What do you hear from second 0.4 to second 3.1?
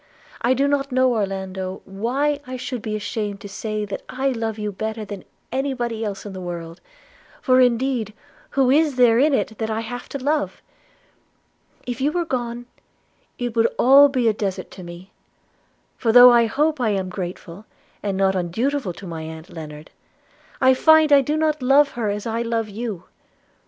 I do not know, Orlando, why I should be